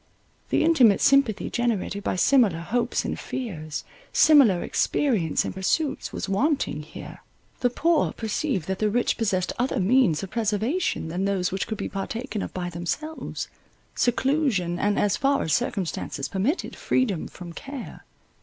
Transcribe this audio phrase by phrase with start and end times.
[0.49, 6.81] The intimate sympathy generated by similar hopes and fears, similar experience and pursuits, was wanting
[6.81, 7.19] here.
[7.59, 11.77] The poor perceived that the rich possessed other means of preservation than those which could
[11.77, 13.47] be partaken of by themselves,
[13.93, 18.03] seclusion, and, as far as circumstances permitted, freedom from care.